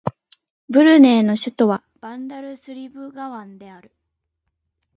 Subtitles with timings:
[0.67, 3.91] ブルネイの首都はバンダルスリブガワンである